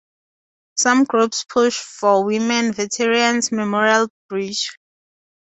Some 0.77 1.03
groups 1.03 1.43
pushed 1.47 1.83
for 1.83 2.25
"Women 2.25 2.73
Veterans 2.73 3.51
Memorial 3.51 4.09
Bridge". 4.29 4.75